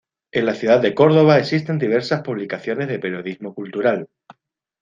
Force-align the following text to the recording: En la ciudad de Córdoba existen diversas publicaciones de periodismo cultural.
En 0.31 0.47
la 0.47 0.55
ciudad 0.55 0.81
de 0.81 0.95
Córdoba 0.95 1.37
existen 1.37 1.77
diversas 1.77 2.21
publicaciones 2.23 2.87
de 2.87 2.97
periodismo 2.97 3.53
cultural. 3.53 4.09